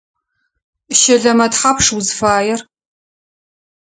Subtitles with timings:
[0.99, 2.59] Щэлэмэ тхьапш узфаер?